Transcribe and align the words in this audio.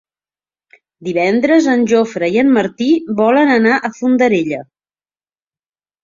Divendres 1.07 1.67
en 1.73 1.83
Jofre 1.91 2.29
i 2.35 2.39
en 2.43 2.49
Martí 2.55 2.87
volen 3.19 3.51
anar 3.57 3.75
a 3.75 3.91
Fondarella. 3.99 4.63